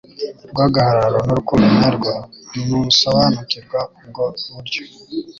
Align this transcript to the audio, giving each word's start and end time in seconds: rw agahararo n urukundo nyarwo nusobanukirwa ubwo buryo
rw 0.49 0.57
agahararo 0.65 1.19
n 1.27 1.29
urukundo 1.33 1.65
nyarwo 1.79 2.11
nusobanukirwa 2.67 3.79
ubwo 4.05 4.23
buryo 4.53 4.83